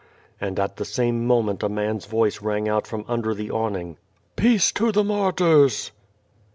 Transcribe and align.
And 0.39 0.59
at 0.59 0.77
the 0.77 0.83
same 0.83 1.27
moment 1.27 1.61
a 1.61 1.69
man's 1.69 2.07
voice 2.07 2.41
rang 2.41 2.67
out 2.67 2.87
from 2.87 3.05
under 3.07 3.35
the 3.35 3.51
awning: 3.51 3.97
*Teace 4.35 4.71
to 4.71 4.91
the 4.91 5.03
martyrs. 5.03 5.91